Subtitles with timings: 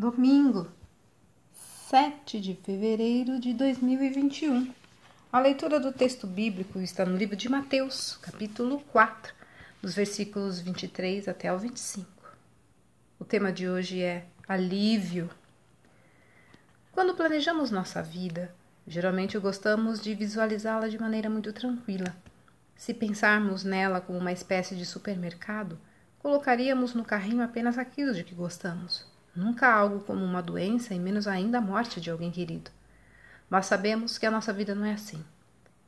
[0.00, 0.70] Domingo,
[1.88, 4.72] 7 de fevereiro de 2021.
[5.32, 9.34] A leitura do texto bíblico está no livro de Mateus, capítulo 4,
[9.82, 12.08] dos versículos 23 até o 25.
[13.18, 15.28] O tema de hoje é alívio.
[16.92, 18.54] Quando planejamos nossa vida,
[18.86, 22.14] geralmente gostamos de visualizá-la de maneira muito tranquila.
[22.76, 25.76] Se pensarmos nela como uma espécie de supermercado,
[26.20, 31.28] colocaríamos no carrinho apenas aquilo de que gostamos nunca algo como uma doença e menos
[31.28, 32.70] ainda a morte de alguém querido.
[33.48, 35.24] Mas sabemos que a nossa vida não é assim.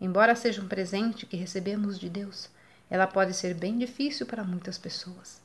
[0.00, 2.50] Embora seja um presente que recebemos de Deus,
[2.90, 5.40] ela pode ser bem difícil para muitas pessoas.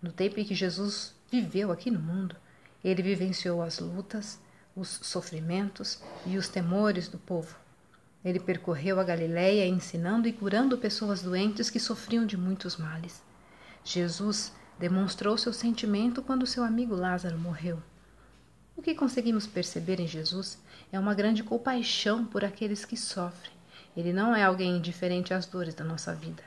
[0.00, 2.36] No tempo em que Jesus viveu aqui no mundo,
[2.82, 4.38] ele vivenciou as lutas,
[4.74, 7.56] os sofrimentos e os temores do povo.
[8.24, 13.22] Ele percorreu a Galiléia ensinando e curando pessoas doentes que sofriam de muitos males.
[13.84, 17.82] Jesus demonstrou seu sentimento quando seu amigo Lázaro morreu.
[18.74, 20.58] O que conseguimos perceber em Jesus
[20.90, 23.52] é uma grande compaixão por aqueles que sofrem.
[23.94, 26.42] Ele não é alguém indiferente às dores da nossa vida.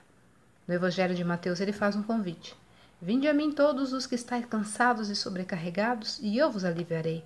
[0.68, 2.58] No Evangelho de Mateus, ele faz um convite:
[3.00, 7.24] Vinde a mim todos os que estáis cansados e sobrecarregados, e eu vos aliviarei.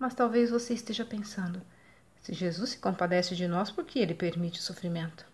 [0.00, 1.62] Mas talvez você esteja pensando:
[2.20, 5.24] se Jesus se compadece de nós, por que ele permite o sofrimento?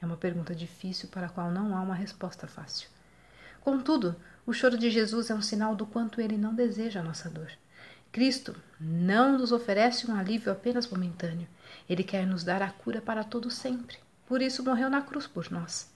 [0.00, 2.88] É uma pergunta difícil para a qual não há uma resposta fácil.
[3.66, 4.14] Contudo,
[4.46, 7.50] o choro de Jesus é um sinal do quanto ele não deseja a nossa dor.
[8.12, 11.48] Cristo não nos oferece um alívio apenas momentâneo.
[11.90, 13.96] Ele quer nos dar a cura para todo sempre.
[14.24, 15.90] Por isso morreu na cruz por nós.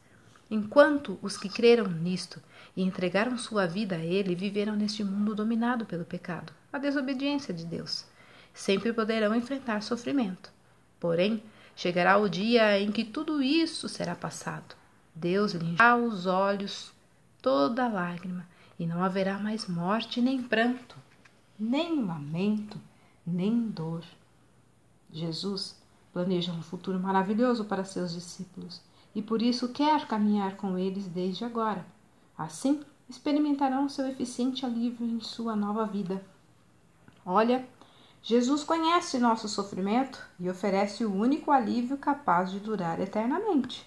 [0.51, 2.43] Enquanto os que creram nisto
[2.77, 7.65] e entregaram sua vida a ele viveram neste mundo dominado pelo pecado, a desobediência de
[7.65, 8.05] Deus,
[8.53, 10.51] sempre poderão enfrentar sofrimento.
[10.99, 11.41] Porém,
[11.77, 14.75] chegará o dia em que tudo isso será passado.
[15.15, 16.93] Deus lhe os olhos
[17.43, 18.47] toda lágrima,
[18.79, 20.97] e não haverá mais morte, nem pranto,
[21.59, 22.81] nem lamento,
[23.27, 24.03] nem dor.
[25.13, 25.81] Jesus
[26.13, 28.81] planeja um futuro maravilhoso para seus discípulos
[29.15, 31.85] e por isso quer caminhar com eles desde agora.
[32.37, 36.25] Assim, experimentarão seu eficiente alívio em sua nova vida.
[37.25, 37.67] Olha,
[38.23, 43.87] Jesus conhece nosso sofrimento e oferece o único alívio capaz de durar eternamente.